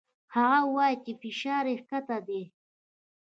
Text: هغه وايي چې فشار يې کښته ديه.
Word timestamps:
هغه 0.35 0.59
وايي 0.75 0.95
چې 1.03 1.11
فشار 1.21 1.65
يې 1.71 1.75
کښته 1.89 2.17
ديه. 2.27 2.45